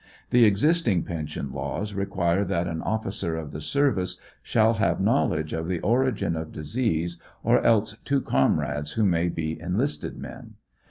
[0.31, 5.67] The existing pension laws require that an officer of the service shall have knowledge of
[5.67, 10.55] the origin of disease, or else two comrades who may be enlisted men.